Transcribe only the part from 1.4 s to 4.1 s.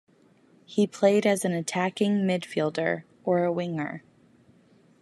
an attacking midfielder or a winger.